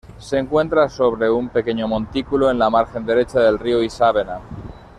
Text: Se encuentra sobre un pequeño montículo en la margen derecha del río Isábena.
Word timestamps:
Se 0.17 0.39
encuentra 0.39 0.89
sobre 0.89 1.29
un 1.29 1.49
pequeño 1.49 1.87
montículo 1.87 2.49
en 2.49 2.57
la 2.57 2.71
margen 2.71 3.05
derecha 3.05 3.39
del 3.39 3.59
río 3.59 3.83
Isábena. 3.83 4.39